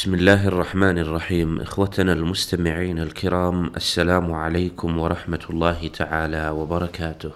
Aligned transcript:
بسم 0.00 0.14
الله 0.14 0.48
الرحمن 0.48 0.98
الرحيم. 0.98 1.60
إخوتنا 1.60 2.12
المستمعين 2.12 2.98
الكرام 2.98 3.72
السلام 3.76 4.32
عليكم 4.32 4.98
ورحمة 4.98 5.44
الله 5.50 5.88
تعالى 5.88 6.48
وبركاته. 6.48 7.32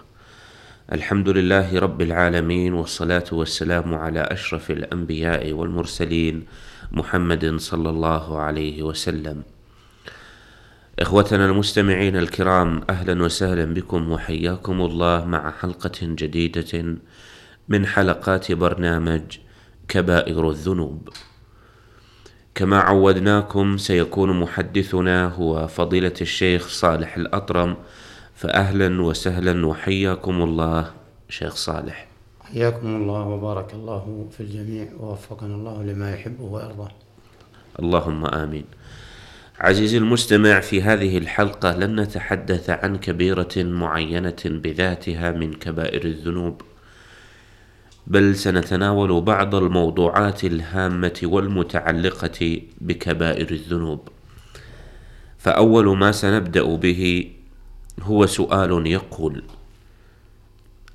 الحمد 0.92 1.28
لله 1.28 1.78
رب 1.78 2.00
العالمين 2.02 2.72
والصلاة 2.72 3.24
والسلام 3.32 3.94
على 3.94 4.20
أشرف 4.20 4.70
الأنبياء 4.70 5.52
والمرسلين 5.52 6.44
محمد 6.92 7.56
صلى 7.56 7.90
الله 7.90 8.38
عليه 8.38 8.82
وسلم. 8.82 9.42
إخوتنا 10.98 11.46
المستمعين 11.46 12.16
الكرام 12.16 12.80
أهلا 12.90 13.22
وسهلا 13.22 13.64
بكم 13.64 14.10
وحياكم 14.10 14.80
الله 14.80 15.24
مع 15.24 15.50
حلقة 15.50 15.98
جديدة 16.02 16.96
من 17.68 17.86
حلقات 17.86 18.52
برنامج 18.52 19.38
كبائر 19.88 20.50
الذنوب. 20.50 21.08
كما 22.54 22.78
عودناكم 22.78 23.78
سيكون 23.78 24.40
محدثنا 24.40 25.28
هو 25.28 25.66
فضيلة 25.66 26.12
الشيخ 26.20 26.68
صالح 26.68 27.16
الأطرم. 27.16 27.76
فأهلا 28.34 29.02
وسهلا 29.02 29.66
وحياكم 29.66 30.42
الله 30.42 30.90
شيخ 31.28 31.54
صالح. 31.54 32.06
حياكم 32.40 32.96
الله 32.96 33.20
وبارك 33.20 33.74
الله 33.74 34.26
في 34.30 34.40
الجميع 34.40 34.88
ووفقنا 35.00 35.54
الله 35.54 35.82
لما 35.82 36.14
يحبه 36.14 36.44
ويرضاه. 36.44 36.90
اللهم 37.78 38.26
آمين. 38.26 38.64
عزيزي 39.60 39.98
المستمع 39.98 40.60
في 40.60 40.82
هذه 40.82 41.18
الحلقة 41.18 41.76
لن 41.76 42.00
نتحدث 42.00 42.70
عن 42.70 42.96
كبيرة 42.96 43.56
معينة 43.56 44.42
بذاتها 44.44 45.30
من 45.30 45.52
كبائر 45.54 46.04
الذنوب. 46.04 46.62
بل 48.06 48.36
سنتناول 48.36 49.20
بعض 49.20 49.54
الموضوعات 49.54 50.44
الهامة 50.44 51.20
والمتعلقة 51.22 52.60
بكبائر 52.80 53.50
الذنوب 53.50 54.08
فأول 55.38 55.96
ما 55.96 56.12
سنبدأ 56.12 56.76
به 56.76 57.30
هو 58.02 58.26
سؤال 58.26 58.86
يقول 58.86 59.42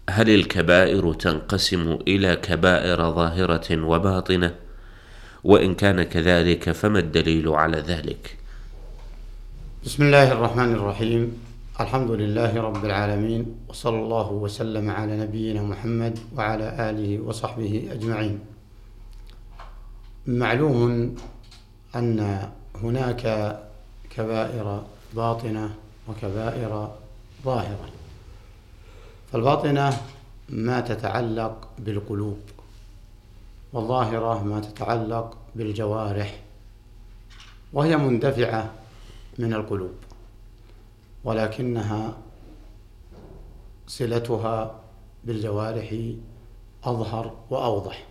هل 0.10 0.30
الكبائر 0.30 1.14
تنقسم 1.14 2.00
إلى 2.08 2.36
كبائر 2.36 3.12
ظاهرة 3.12 3.84
وباطنة؟ 3.84 4.56
وإن 5.44 5.76
كان 5.76 6.04
كذلك 6.04 6.72
فما 6.72 7.00
الدليل 7.00 7.48
على 7.50 7.78
ذلك؟ 7.78 8.38
بسم 9.86 10.04
الله 10.04 10.32
الرحمن 10.32 10.74
الرحيم 10.74 11.49
الحمد 11.80 12.12
لله 12.12 12.62
رب 12.62 12.86
العالمين 12.86 13.56
وصلى 13.70 14.00
الله 14.00 14.32
وسلم 14.32 14.90
على 14.90 15.18
نبينا 15.18 15.62
محمد 15.64 16.20
وعلى 16.36 16.90
آله 16.90 17.20
وصحبه 17.20 17.88
أجمعين. 17.92 18.40
معلوم 20.28 21.16
أن 21.96 22.50
هناك 22.76 23.24
كبائر 24.10 24.84
باطنة 25.14 25.76
وكبائر 26.08 26.92
ظاهرة. 27.46 27.90
فالباطنة 29.32 29.98
ما 30.50 30.82
تتعلق 30.82 31.68
بالقلوب 31.80 32.40
والظاهرة 33.74 34.44
ما 34.44 34.60
تتعلق 34.60 35.38
بالجوارح 35.56 36.40
وهي 37.74 37.98
مندفعة 37.98 38.72
من 39.38 39.54
القلوب. 39.54 40.09
ولكنها 41.24 42.18
صلتها 43.88 44.80
بالجوارح 45.24 45.96
أظهر 46.84 47.36
وأوضح. 47.50 48.06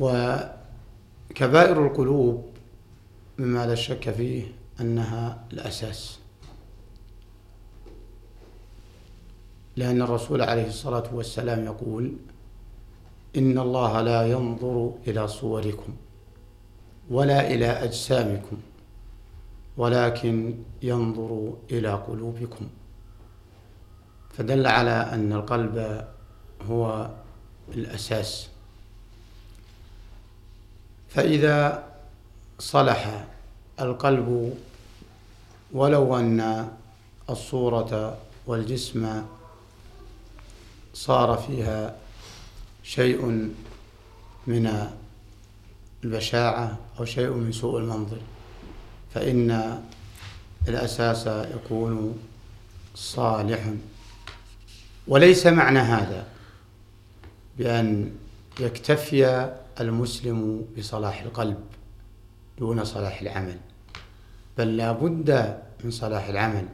وكبائر 0.00 1.86
القلوب 1.86 2.44
مما 3.38 3.66
لا 3.66 3.74
شك 3.74 4.10
فيه 4.10 4.52
أنها 4.80 5.44
الأساس. 5.52 6.18
لأن 9.76 10.02
الرسول 10.02 10.42
عليه 10.42 10.66
الصلاة 10.66 11.14
والسلام 11.14 11.64
يقول 11.64 12.12
إن 13.36 13.58
الله 13.58 14.00
لا 14.02 14.26
ينظر 14.26 14.92
إلى 15.06 15.28
صوركم 15.28 15.96
ولا 17.10 17.50
إلى 17.50 17.66
أجسامكم. 17.66 18.56
ولكن 19.78 20.54
ينظر 20.82 21.54
إلى 21.70 21.92
قلوبكم. 21.94 22.68
فدل 24.30 24.66
على 24.66 24.90
أن 24.90 25.32
القلب 25.32 26.04
هو 26.68 27.10
الأساس. 27.74 28.48
فإذا 31.08 31.84
صلح 32.58 33.26
القلب 33.80 34.54
ولو 35.72 36.16
أن 36.16 36.68
الصورة 37.30 38.18
والجسم 38.46 39.22
صار 40.94 41.36
فيها 41.36 41.96
شيء 42.82 43.52
من 44.46 44.88
البشاعة 46.04 46.78
أو 47.00 47.04
شيء 47.04 47.30
من 47.30 47.52
سوء 47.52 47.78
المنظر. 47.78 48.18
فإن 49.14 49.80
الأساس 50.68 51.26
يكون 51.26 52.18
صالح. 52.94 53.72
وليس 55.08 55.46
معنى 55.46 55.78
هذا 55.78 56.26
بأن 57.58 58.12
يكتفي 58.60 59.52
المسلم 59.80 60.64
بصلاح 60.78 61.22
القلب 61.22 61.58
دون 62.58 62.84
صلاح 62.84 63.20
العمل 63.20 63.56
بل 64.58 64.76
لا 64.76 64.92
بد 64.92 65.58
من 65.84 65.90
صلاح 65.90 66.28
العمل. 66.28 66.66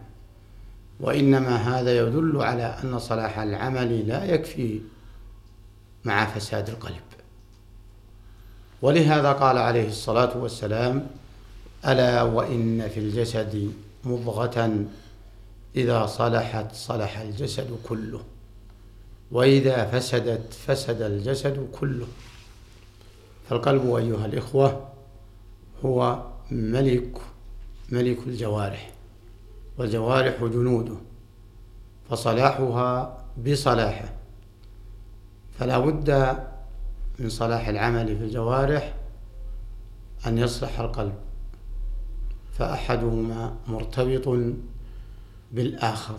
وإنما 1.00 1.56
هذا 1.56 1.98
يدل 1.98 2.42
على 2.42 2.78
أن 2.84 2.98
صلاح 2.98 3.38
العمل 3.38 4.08
لا 4.08 4.24
يكفي 4.24 4.80
مع 6.04 6.26
فساد 6.26 6.68
القلب. 6.68 7.00
ولهذا 8.82 9.32
قال 9.32 9.58
عليه 9.58 9.88
الصلاة 9.88 10.36
والسلام 10.36 11.06
ألا 11.86 12.22
وإن 12.22 12.88
في 12.88 13.00
الجسد 13.00 13.72
مضغة 14.04 14.84
إذا 15.76 16.06
صلحت 16.06 16.74
صلح 16.74 17.18
الجسد 17.18 17.76
كله 17.88 18.20
وإذا 19.30 19.84
فسدت 19.84 20.52
فسد 20.52 21.02
الجسد 21.02 21.68
كله. 21.80 22.06
فالقلب 23.48 23.94
أيها 23.94 24.26
الإخوة 24.26 24.88
هو 25.84 26.22
ملك 26.50 27.18
ملك 27.90 28.18
الجوارح 28.26 28.90
والجوارح 29.78 30.44
جنوده 30.44 30.96
فصلاحها 32.10 33.24
بصلاحه. 33.46 34.08
فلا 35.58 35.78
بد 35.78 36.38
من 37.18 37.28
صلاح 37.28 37.68
العمل 37.68 38.18
في 38.18 38.24
الجوارح 38.24 38.94
أن 40.26 40.38
يصلح 40.38 40.80
القلب. 40.80 41.14
فأحدهما 42.58 43.56
مرتبط 43.68 44.38
بالآخر. 45.52 46.18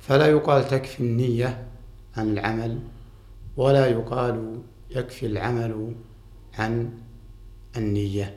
فلا 0.00 0.26
يقال 0.26 0.68
تكفي 0.68 1.00
النية 1.00 1.66
عن 2.16 2.32
العمل 2.32 2.78
ولا 3.56 3.86
يقال 3.86 4.58
يكفي 4.90 5.26
العمل 5.26 5.94
عن 6.58 6.90
النية 7.76 8.36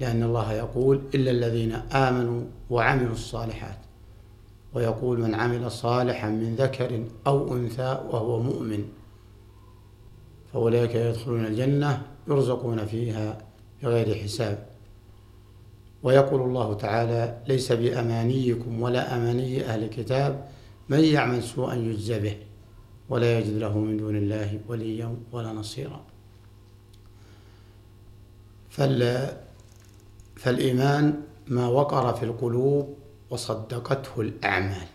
لأن 0.00 0.22
الله 0.22 0.52
يقول 0.52 1.00
إلا 1.14 1.30
الذين 1.30 1.72
آمنوا 1.72 2.42
وعملوا 2.70 3.12
الصالحات. 3.12 3.78
ويقول 4.74 5.20
من 5.20 5.34
عمل 5.34 5.70
صالحا 5.70 6.30
من 6.30 6.54
ذكر 6.54 7.04
أو 7.26 7.56
أنثى 7.56 8.00
وهو 8.10 8.42
مؤمن 8.42 8.84
فأولئك 10.52 10.94
يدخلون 10.94 11.44
الجنة 11.44 12.02
يرزقون 12.28 12.86
فيها 12.86 13.38
بغير 13.82 14.14
حساب. 14.14 14.73
ويقول 16.04 16.40
الله 16.40 16.74
تعالى 16.74 17.38
ليس 17.48 17.72
بأمانيكم 17.72 18.82
ولا 18.82 19.16
أماني 19.16 19.64
أهل 19.64 19.84
الكتاب 19.84 20.48
من 20.88 21.04
يعمل 21.04 21.42
سوءا 21.42 21.74
يجزى 21.74 22.20
به 22.20 22.36
ولا 23.08 23.38
يجد 23.38 23.56
له 23.56 23.78
من 23.78 23.96
دون 23.96 24.16
الله 24.16 24.60
وليا 24.68 25.16
ولا 25.32 25.52
نصيرا. 25.52 26.04
فال 28.70 29.28
فالإيمان 30.36 31.22
ما 31.48 31.68
وقر 31.68 32.14
في 32.14 32.24
القلوب 32.24 32.96
وصدقته 33.30 34.20
الأعمال. 34.20 34.86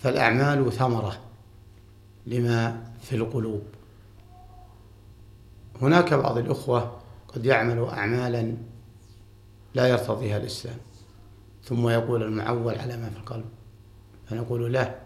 فالأعمال 0.00 0.72
ثمرة 0.72 1.18
لما 2.26 2.82
في 3.02 3.16
القلوب. 3.16 3.62
هناك 5.82 6.14
بعض 6.14 6.38
الأخوة 6.38 7.05
قد 7.28 7.46
يعمل 7.46 7.84
أعمالا 7.84 8.54
لا 9.74 9.86
يرتضيها 9.86 10.36
الإسلام. 10.36 10.76
ثم 11.64 11.88
يقول 11.88 12.22
المعول 12.22 12.74
على 12.74 12.96
ما 12.96 13.10
في 13.10 13.16
القلب. 13.16 13.44
فنقول 14.26 14.72
له 14.72 15.00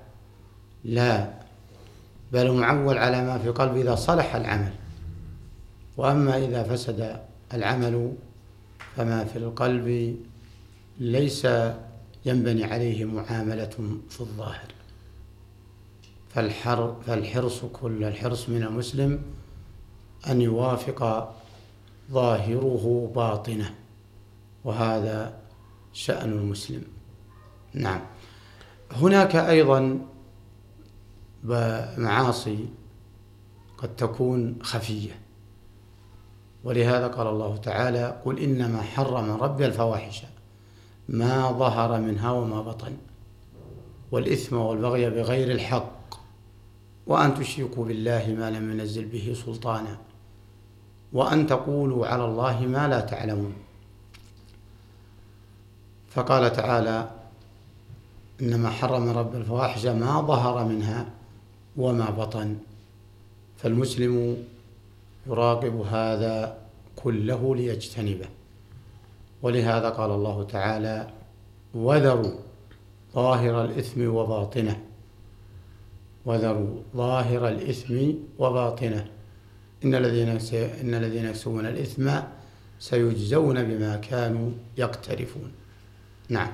لا 0.84 1.31
بل 2.32 2.52
معول 2.52 2.99
على 2.99 3.25
ما 3.25 3.38
في 3.38 3.49
قلب 3.49 3.76
إذا 3.76 3.94
صلح 3.94 4.34
العمل. 4.34 4.72
وأما 5.96 6.37
إذا 6.37 6.62
فسد 6.62 7.20
العمل 7.55 8.12
فما 8.96 9.25
في 9.25 9.38
القلب 9.38 10.17
ليس 11.00 11.46
ينبني 12.25 12.64
عليه 12.64 13.05
معاملة 13.05 13.99
في 14.08 14.20
الظاهر. 14.20 14.72
فالحر 16.34 16.96
فالحرص 17.06 17.64
كل 17.64 18.05
الحرص 18.05 18.49
من 18.49 18.62
المسلم 18.62 19.22
أن 20.31 20.40
يوافق 20.40 21.32
ظاهره 22.12 23.12
باطنه 23.15 23.75
وهذا 24.65 25.39
شأن 25.93 26.33
المسلم. 26.33 26.83
نعم. 27.75 28.01
هناك 28.93 29.37
أيضا 29.37 29.99
معاصي 31.99 32.69
قد 33.79 33.97
تكون 33.97 34.59
خفية 34.62 35.19
ولهذا 36.65 37.07
قال 37.07 37.27
الله 37.27 37.57
تعالى 37.57 38.21
قل 38.25 38.39
إنما 38.39 38.83
حرم 38.83 39.31
ربي 39.31 39.67
الفواحش 39.67 40.23
ما 41.09 41.53
ظهر 41.53 42.01
منها 42.01 42.31
وما 42.31 42.63
بطن 42.63 42.93
والإثم 44.13 44.56
والبغي 44.56 45.11
بغير 45.11 45.51
الحق 45.51 46.15
وأن 47.06 47.35
تشركوا 47.35 47.85
بالله 47.85 48.37
ما 48.39 48.51
لم 48.51 48.71
ينزل 48.71 49.05
به 49.05 49.37
سلطانا. 49.47 50.10
وأن 51.12 51.47
تقولوا 51.47 52.07
على 52.07 52.25
الله 52.25 52.61
ما 52.61 52.89
لا 52.89 53.01
تعلمون. 53.01 53.55
فقال 56.11 56.53
تعالى 56.53 57.11
إنما 58.41 58.71
حرم 58.71 59.09
رب 59.09 59.35
الفواحش 59.35 59.87
ما 59.87 60.21
ظهر 60.21 60.65
منها 60.65 61.07
وما 61.77 62.11
بطن. 62.11 62.57
فالمسلم 63.57 64.45
يراقب 65.27 65.77
هذا 65.81 66.59
كله 66.97 67.56
ليجتنبه. 67.56 68.29
ولهذا 69.43 69.89
قال 69.89 70.11
الله 70.11 70.45
تعالى 70.45 71.11
وذروا 71.75 72.35
ظاهر 73.15 73.65
الإثم 73.65 74.15
وباطنه. 74.15 74.81
وذروا 76.27 76.77
ظاهر 76.97 77.49
الإثم 77.49 78.13
وباطنه. 78.39 79.06
إن 79.85 79.94
الذين 79.94 80.29
إن 80.55 80.94
الذين 80.94 81.25
يكسبون 81.25 81.67
الإثم 81.67 82.11
سيجزون 82.79 83.62
بما 83.62 83.97
كانوا 83.97 84.50
يقترفون. 84.77 85.53
نعم. 86.29 86.53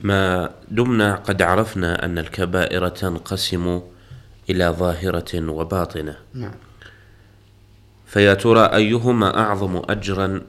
ما 0.00 0.50
دمنا 0.70 1.14
قد 1.14 1.42
عرفنا 1.42 2.04
أن 2.04 2.18
الكبائر 2.18 2.88
تنقسم 2.88 3.80
إلى 4.50 4.68
ظاهرة 4.68 5.50
وباطنة. 5.50 6.16
نعم. 6.34 6.54
فيا 8.06 8.34
ترى 8.34 8.66
أيهما 8.66 9.38
أعظم 9.38 9.82
أجرا؟ 9.88 10.42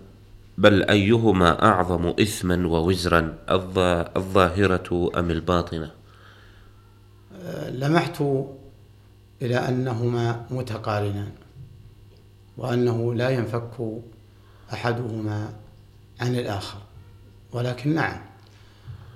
بل 0.58 0.84
أيهما 0.84 1.66
أعظم 1.66 2.08
إثما 2.08 2.68
ووزرا؟ 2.68 3.38
الظاهرة 4.18 5.12
أم 5.18 5.32
الباطنة؟ 5.32 5.92
لمحت 7.70 8.24
إلى 9.42 9.56
أنهما 9.56 10.46
متقارنان 10.52 11.32
وأنه 12.58 13.14
لا 13.14 13.30
ينفك 13.30 14.02
أحدهما 14.74 15.54
عن 16.20 16.36
الآخر 16.36 16.80
ولكن 17.52 17.96
نعم 17.96 18.20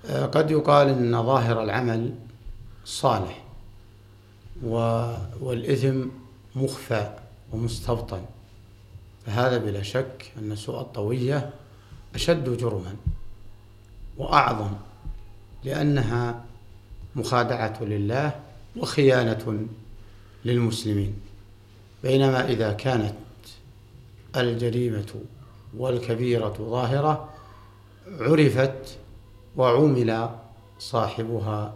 قد 0.09 0.51
يقال 0.51 0.89
أن 0.89 1.23
ظاهر 1.23 1.63
العمل 1.63 2.13
صالح 2.85 3.43
والإثم 5.41 6.05
مخفى 6.55 7.17
ومستبطن 7.51 8.21
فهذا 9.25 9.57
بلا 9.57 9.83
شك 9.83 10.31
أن 10.37 10.55
سوء 10.55 10.81
الطوية 10.81 11.49
أشد 12.15 12.57
جرما 12.57 12.95
وأعظم 14.17 14.73
لأنها 15.63 16.43
مخادعة 17.15 17.83
لله 17.83 18.39
وخيانة 18.75 19.67
للمسلمين. 20.45 21.13
بينما 22.03 22.49
إذا 22.49 22.73
كانت 22.73 23.15
الجريمة 24.35 25.13
والكبيرة 25.77 26.55
ظاهرة 26.59 27.29
عرفت 28.19 28.97
وعُمل 29.57 30.29
صاحبها 30.79 31.73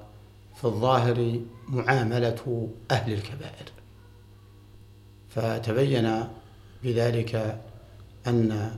في 0.56 0.66
الظاهر 0.66 1.40
معاملة 1.68 2.70
أهل 2.92 3.14
الكبائر. 3.14 3.72
فتبين 5.30 6.24
بذلك 6.84 7.62
أن 8.28 8.78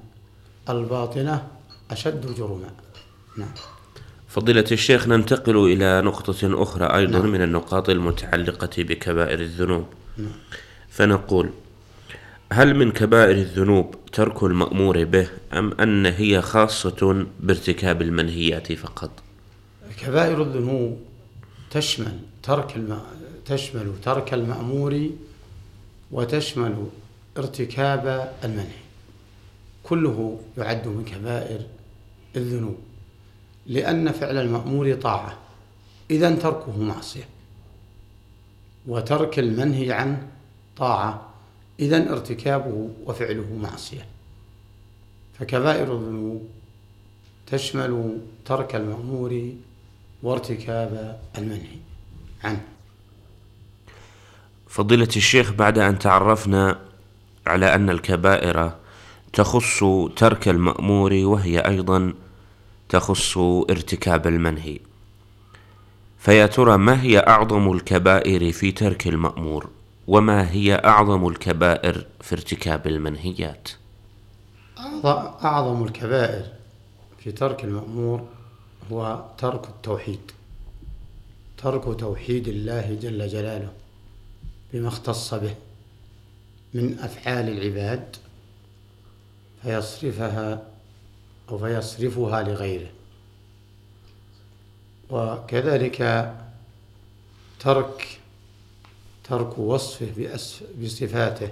الباطنة 0.70 1.48
أشد 1.92 2.36
جرما 2.36 2.70
نعم. 3.38 3.54
فضيلة 4.30 4.66
الشيخ 4.72 5.08
ننتقل 5.08 5.58
إلى 5.58 6.02
نقطة 6.02 6.64
أخرى 6.64 6.86
أيضا 6.86 7.20
نعم. 7.20 7.32
من 7.32 7.42
النقاط 7.42 7.90
المتعلقة 7.90 8.84
بكبائر 8.84 9.40
الذنوب 9.40 9.86
نعم. 10.18 10.32
فنقول 10.90 11.50
هل 12.52 12.76
من 12.76 12.92
كبائر 12.92 13.36
الذنوب 13.36 13.96
ترك 14.14 14.44
المأمور 14.44 15.04
به 15.04 15.28
أم 15.54 15.74
أن 15.74 16.06
هي 16.06 16.42
خاصة 16.42 17.26
بارتكاب 17.40 18.02
المنهيات 18.02 18.74
فقط 18.74 19.12
كبائر 19.98 20.42
الذنوب 20.42 21.00
تشمل 21.72 22.20
ترك 22.44 22.76
الم... 22.76 23.02
تشمل 23.46 23.92
ترك 24.04 24.34
المأمور 24.34 25.10
وتشمل 26.12 26.88
ارتكاب 27.38 28.34
المنهي 28.44 28.80
كله 29.84 30.40
يعد 30.58 30.88
من 30.88 31.06
كبائر 31.06 31.62
الذنوب 32.36 32.78
لأن 33.70 34.12
فعل 34.12 34.38
المأمور 34.38 34.94
طاعة. 34.94 35.38
إذا 36.12 36.36
تركه 36.36 36.78
معصية. 36.78 37.28
وترك 38.88 39.40
المنهي 39.40 39.92
عنه 39.92 40.28
طاعة. 40.78 41.30
إذا 41.80 42.12
ارتكابه 42.12 42.90
وفعله 43.06 43.60
معصية. 43.62 44.06
فكبائر 45.40 45.94
الذنوب 45.94 46.48
تشمل 47.48 48.18
ترك 48.46 48.76
المأمور 48.76 49.52
وارتكاب 50.24 51.20
المنهي 51.38 51.78
عنه. 52.44 52.62
فضيلة 54.68 55.10
الشيخ 55.16 55.52
بعد 55.52 55.80
أن 55.80 56.00
تعرفنا 56.00 56.80
على 57.48 57.76
أن 57.76 57.90
الكبائر 57.90 58.72
تخص 59.34 59.84
ترك 60.16 60.48
المأمور 60.48 61.14
وهي 61.14 61.60
أيضا 61.60 62.14
تخص 62.90 63.38
ارتكاب 63.70 64.28
المنهي. 64.28 64.80
فيا 66.20 66.46
ترى 66.46 66.78
ما 66.78 67.02
هي 67.02 67.20
أعظم 67.20 67.72
الكبائر 67.72 68.52
في 68.52 68.72
ترك 68.72 69.08
المأمور؟ 69.08 69.70
وما 70.08 70.52
هي 70.52 70.76
أعظم 70.76 71.28
الكبائر 71.28 72.06
في 72.22 72.36
ارتكاب 72.36 72.88
المنهيات؟ 72.88 73.70
أعظم 75.44 75.84
الكبائر 75.84 76.46
في 77.24 77.32
ترك 77.32 77.64
المأمور 77.64 78.28
هو 78.92 79.26
ترك 79.38 79.68
التوحيد. 79.68 80.32
ترك 81.58 82.00
توحيد 82.00 82.48
الله 82.48 82.98
جل 83.02 83.28
جلاله 83.28 83.72
بما 84.74 84.88
اختص 84.88 85.34
به 85.34 85.56
من 86.74 87.00
أفعال 87.00 87.50
العباد 87.50 88.16
فيصرفها 89.64 90.64
فيصرفها 91.58 92.44
لغيره. 92.44 92.90
وكذلك 95.10 96.34
ترك 97.60 98.20
ترك 99.24 99.58
وصفه 99.58 100.40
بصفاته 100.82 101.52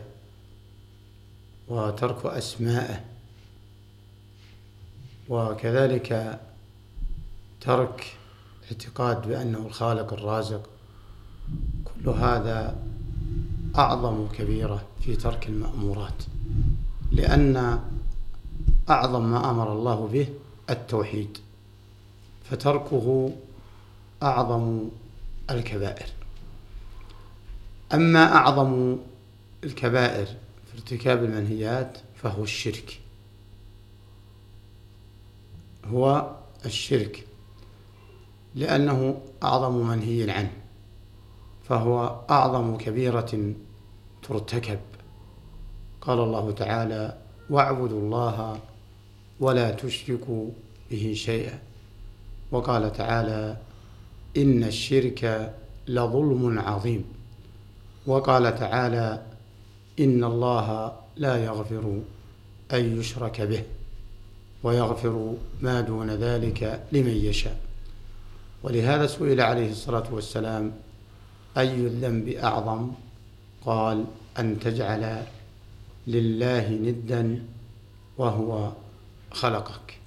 وترك 1.68 2.26
أسمائه 2.26 3.04
وكذلك 5.30 6.40
ترك 7.62 8.18
اعتقاد 8.72 9.28
بأنه 9.28 9.58
الخالق 9.58 10.14
الرازق. 10.14 10.70
كل 11.86 12.10
هذا 12.10 12.78
أعظم 13.78 14.28
كبيرة 14.28 14.86
في 15.02 15.16
ترك 15.16 15.48
المأمورات. 15.48 16.24
لأن 17.12 17.80
أعظم 18.90 19.32
ما 19.32 19.50
أمر 19.50 19.74
الله 19.74 20.08
به 20.08 20.28
التوحيد 20.70 21.38
فتركه 22.44 23.32
أعظم 24.24 24.90
الكبائر. 25.50 26.06
أما 27.94 28.36
أعظم 28.36 28.98
الكبائر 29.64 30.26
في 30.66 30.74
ارتكاب 30.76 31.24
المنهيات 31.24 31.98
فهو 32.16 32.44
الشرك. 32.44 33.00
هو 35.86 36.36
الشرك 36.66 37.28
لأنه 38.56 39.22
أعظم 39.44 39.88
منهي 39.88 40.32
عنه 40.32 40.52
فهو 41.70 42.22
أعظم 42.30 42.78
كبيرة 42.78 43.54
ترتكب. 44.24 44.80
قال 46.02 46.20
الله 46.20 46.52
تعالى 46.52 47.18
واعبدوا 47.50 48.02
الله 48.02 48.60
ولا 49.40 49.72
تشركوا 49.72 50.50
به 50.92 51.14
شيئا. 51.16 51.60
وقال 52.52 52.94
تعالى 52.94 53.58
إن 54.38 54.64
الشرك 54.64 55.54
لظلم 55.88 56.60
عظيم. 56.60 57.04
وقال 58.08 58.56
تعالى 58.60 59.24
إن 60.00 60.24
الله 60.24 60.92
لا 61.16 61.46
يغفر 61.46 62.00
أن 62.74 63.00
يشرك 63.00 63.42
به 63.42 63.64
ويغفر 64.64 65.34
ما 65.62 65.82
دون 65.82 66.10
ذلك 66.10 66.84
لمن 66.92 67.16
يشاء. 67.16 67.60
ولهذا 68.64 69.08
سئل 69.08 69.42
عليه 69.42 69.72
الصلاة 69.72 70.14
والسلام 70.14 70.72
أي 71.58 71.74
الذنب 71.74 72.28
أعظم؟ 72.28 72.92
قال 73.66 74.06
أن 74.40 74.60
تجعل 74.60 75.24
لله 76.08 76.70
ندا 76.70 77.44
وهو 78.18 78.72
خلقك. 79.38 79.98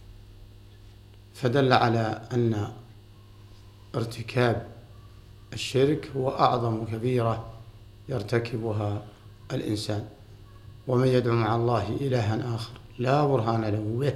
فدل 1.35 1.73
على 1.73 2.29
أن 2.33 2.73
ارتكاب 3.95 4.67
الشرك 5.53 6.11
هو 6.17 6.31
أعظم 6.31 6.85
كبيرة 6.85 7.53
يرتكبها 8.09 9.03
الإنسان. 9.53 10.09
ومن 10.87 11.09
يدعو 11.09 11.35
مع 11.35 11.57
الله 11.57 11.89
إلها 12.01 12.55
آخر 12.55 12.73
لا 12.99 13.27
برهان 13.27 13.65
له 13.65 13.97
به 14.01 14.15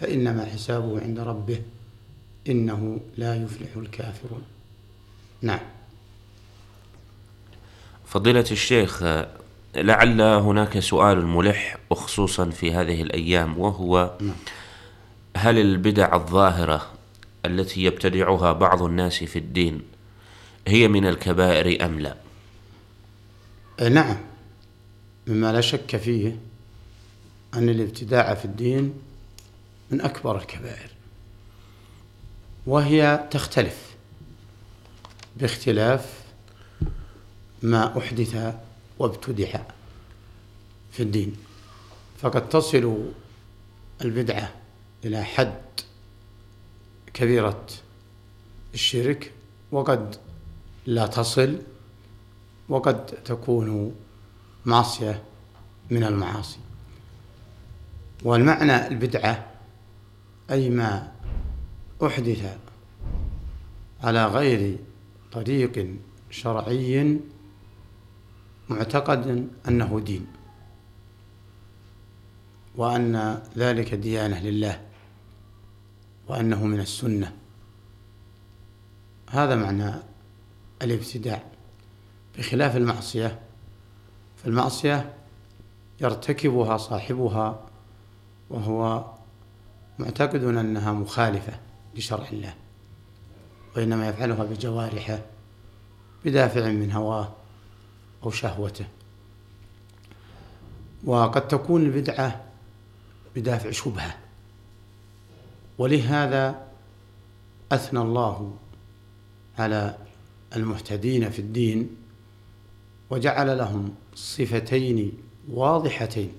فإنما 0.00 0.44
حسابه 0.44 1.00
عند 1.00 1.18
ربه 1.18 1.62
إنه 2.48 3.00
لا 3.16 3.36
يفلح 3.36 3.76
الكافرون. 3.76 4.42
نعم. 5.42 5.60
فضيلة 8.06 8.44
الشيخ 8.50 9.02
لعل 9.76 10.20
هناك 10.20 10.78
سؤال 10.78 11.26
ملح 11.26 11.76
وخصوصا 11.90 12.50
في 12.50 12.74
هذه 12.74 13.02
الأيام 13.02 13.58
وهو. 13.58 14.18
هل 15.36 15.58
البدع 15.58 16.14
الظاهرة 16.14 16.90
التي 17.46 17.84
يبتدعها 17.84 18.52
بعض 18.52 18.82
الناس 18.82 19.24
في 19.24 19.38
الدين 19.38 19.82
هي 20.68 20.88
من 20.88 21.06
الكبائر 21.06 21.84
أم 21.84 22.00
لا 22.00 22.16
أي 23.80 23.88
نعم 23.88 24.16
مما 25.26 25.52
لا 25.52 25.60
شك 25.60 25.96
فيه 25.96 26.36
أن 27.54 27.68
الابتداع 27.68 28.34
في 28.34 28.44
الدين 28.44 28.94
من 29.90 30.00
أكبر 30.00 30.36
الكبائر 30.38 30.90
وهي 32.66 33.28
تختلف 33.30 33.94
باختلاف 35.36 36.24
ما 37.62 37.98
أحدث 37.98 38.54
وابتدع 38.98 39.60
في 40.92 41.02
الدين. 41.02 41.36
فقد 42.18 42.48
تصل 42.48 43.12
البدعة 44.04 44.54
إلى 45.04 45.24
حد 45.24 45.62
كبيرة 47.14 47.66
الشرك 48.74 49.32
وقد 49.72 50.16
لا 50.86 51.06
تصل 51.06 51.58
وقد 52.68 53.06
تكون 53.06 53.94
معصية 54.64 55.22
من 55.90 56.04
المعاصي. 56.04 56.58
والمعنى 58.22 58.88
البدعة 58.88 59.46
أي 60.50 60.70
ما 60.70 61.12
أحدث 62.02 62.58
على 64.02 64.26
غير 64.26 64.78
طريق 65.32 65.96
شرعي 66.30 67.18
معتقد 68.68 69.48
أنه 69.68 70.00
دين 70.00 70.26
وأن 72.76 73.42
ذلك 73.56 73.94
ديانة 73.94 74.40
لله 74.40 74.80
وأنه 76.28 76.64
من 76.66 76.80
السنة. 76.80 77.32
هذا 79.30 79.54
معنى 79.54 79.92
الابتداع. 80.82 81.42
بخلاف 82.38 82.76
المعصية 82.76 83.40
فالمعصية 84.36 85.14
يرتكبها 86.00 86.76
صاحبها 86.76 87.66
وهو 88.50 89.04
معتقد 89.98 90.44
أنها 90.44 90.92
مخالفة 90.92 91.52
لشرع 91.94 92.28
الله 92.32 92.54
وإنما 93.76 94.08
يفعلها 94.08 94.44
بجوارحه 94.44 95.18
بدافع 96.24 96.68
من 96.68 96.92
هواه 96.92 97.32
أو 98.24 98.30
شهوته. 98.30 98.86
وقد 101.04 101.48
تكون 101.48 101.82
البدعة 101.82 102.44
بدافع 103.36 103.70
شبهة. 103.70 104.18
ولهذا 105.78 106.66
أثنى 107.72 108.00
الله 108.00 108.56
على 109.58 109.98
المهتدين 110.56 111.30
في 111.30 111.38
الدين 111.38 111.96
وجعل 113.10 113.58
لهم 113.58 113.94
صفتين 114.14 115.12
واضحتين. 115.48 116.32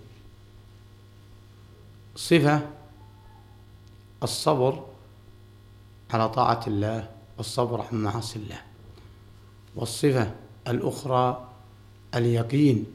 صفة 2.16 2.70
الصبر 4.24 4.86
على 6.12 6.30
طاعة 6.30 6.64
الله 6.68 7.10
والصبر 7.38 7.82
عن 7.82 8.04
معاصي 8.04 8.40
الله 8.40 8.62
والصفة 9.76 10.36
الأخرى 10.68 11.55
اليقين 12.16 12.86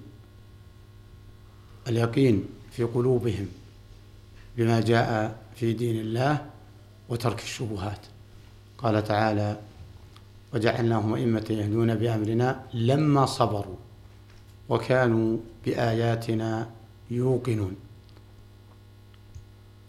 اليقين 1.89 2.45
في 2.73 2.83
قلوبهم 2.85 3.47
بما 4.57 4.81
جاء 4.81 5.39
في 5.57 5.73
دين 5.73 6.00
الله 6.00 6.47
وترك 7.09 7.43
الشبهات. 7.43 7.99
قال 8.79 9.05
تعالى 9.05 9.61
وجعلناهم 10.55 11.15
أئمة 11.15 11.47
يهدون 11.50 11.95
بأمرنا 11.95 12.65
لما 12.75 13.27
صبروا 13.27 13.77
وكانوا 14.69 15.39
بآياتنا 15.65 16.71
يوقنون. 17.11 17.77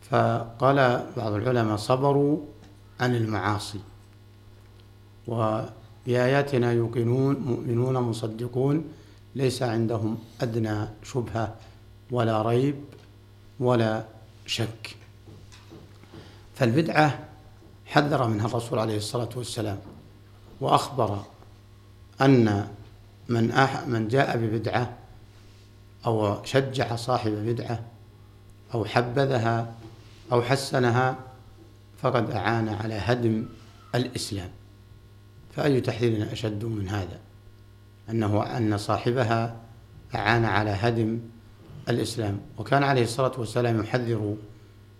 فقال 0.01 1.05
بعض 1.17 1.33
العلماء 1.33 1.77
صبروا 1.77 2.37
عن 2.99 3.15
المعاصي 3.15 3.79
وبآياتنا 5.27 6.71
يوقنون 6.71 7.35
مؤمنون 7.35 7.93
مصدقون 7.93 8.85
ليس 9.35 9.63
عندهم 9.63 10.17
أدنى 10.41 10.87
شبهة 11.03 11.55
ولا 12.11 12.41
ريب 12.41 12.83
ولا 13.59 14.03
شك. 14.45 14.95
فالبدعة 16.55 17.19
حذر 17.85 18.27
منها 18.27 18.45
الرسول 18.45 18.79
عليه 18.79 18.97
الصلاة 18.97 19.29
والسلام 19.35 19.79
وأخبر 20.61 21.23
أن 22.21 22.67
من 23.29 23.51
أح 23.51 23.87
من 23.87 24.07
جاء 24.07 24.37
ببدعة 24.37 24.97
أو 26.05 26.43
شجع 26.43 26.95
صاحب 26.95 27.31
بدعة 27.31 27.83
أو 28.73 28.85
حبذها 28.85 29.73
أو 30.31 30.41
حسنها 30.41 31.15
فقد 32.01 32.31
أعان 32.31 32.69
على 32.69 32.93
هدم 32.93 33.45
الإسلام. 33.95 34.49
فأي 35.55 35.81
تحذير 35.81 36.31
أشد 36.31 36.65
من 36.65 36.89
هذا؟ 36.89 37.19
أنه 38.11 38.57
أن 38.57 38.77
صاحبها 38.77 39.55
أعان 40.15 40.45
على 40.45 40.69
هدم 40.69 41.19
الإسلام 41.89 42.39
وكان 42.57 42.83
عليه 42.83 43.03
الصلاة 43.03 43.31
والسلام 43.37 43.79
يحذر 43.79 44.35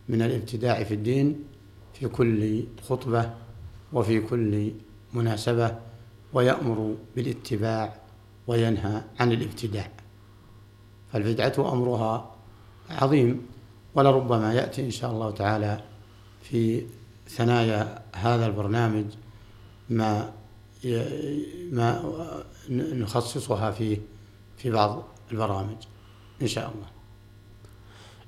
من 0.09 0.21
الابتداع 0.21 0.83
في 0.83 0.93
الدين 0.93 1.43
في 1.93 2.07
كل 2.07 2.63
خطبة 2.89 3.33
وفي 3.93 4.21
كل 4.21 4.71
مناسبة 5.13 5.77
ويأمر 6.33 6.95
بالاتباع 7.15 7.93
وينهى 8.47 9.01
عن 9.19 9.31
الابتداع. 9.31 9.91
فالبدعة 11.13 11.73
أمرها 11.73 12.35
عظيم 12.89 13.45
ولربما 13.95 14.53
يأتي 14.53 14.85
إن 14.85 14.91
شاء 14.91 15.11
الله 15.11 15.31
تعالى 15.31 15.83
في 16.41 16.85
ثنايا 17.27 18.01
هذا 18.15 18.45
البرنامج 18.45 19.05
ما 19.89 20.33
ما 21.71 22.03
نخصصها 22.69 23.71
فيه 23.71 23.97
في 24.57 24.71
بعض 24.71 25.03
البرامج. 25.31 25.77
إن 26.41 26.47
شاء 26.47 26.71
الله. 26.75 26.87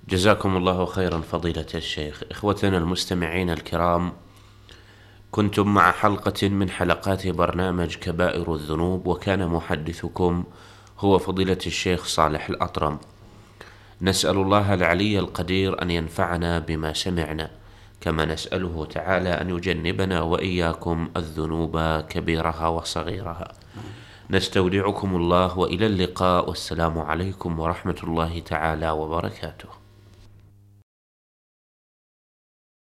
جزاكم 0.10 0.58
الله 0.58 0.86
خيرا 0.86 1.22
فضيلة 1.22 1.66
الشيخ. 1.76 2.24
إخوتنا 2.32 2.78
المستمعين 2.78 3.50
الكرام 3.50 4.14
كنتم 5.32 5.74
مع 5.74 5.92
حلقة 5.92 6.50
من 6.50 6.70
حلقات 6.70 7.28
برنامج 7.28 7.96
كبائر 7.96 8.56
الذنوب 8.56 9.08
وكان 9.08 9.48
محدثكم 9.48 10.44
هو 11.00 11.20
فضيلة 11.20 11.58
الشيخ 11.66 12.06
صالح 12.06 12.50
الأطرم. 12.50 13.00
نسأل 14.02 14.38
الله 14.38 14.74
العلي 14.74 15.20
القدير 15.20 15.82
أن 15.82 15.92
ينفعنا 15.92 16.60
بما 16.60 16.94
سمعنا. 16.94 17.63
كما 18.04 18.26
نسأله 18.26 18.86
تعالى 18.86 19.30
أن 19.30 19.50
يجنبنا 19.50 20.22
وإياكم 20.22 21.10
الذنوب 21.18 21.80
كبيرها 22.12 22.68
وصغيرها. 22.68 23.48
نستودعكم 24.30 25.16
الله 25.16 25.60
وإلى 25.60 25.86
اللقاء. 25.86 26.50
والسلام 26.50 27.00
عليكم 27.00 27.60
ورحمة 27.60 28.00
الله 28.04 28.40
تعالى 28.40 28.90
وبركاته. 28.92 29.83